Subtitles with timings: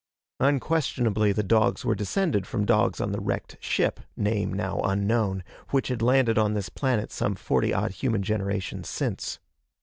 [0.39, 5.89] Unquestionably the dogs were descended from dogs on the wrecked ship name now unknown which
[5.89, 9.37] had landed on this planet some forty odd human generations since.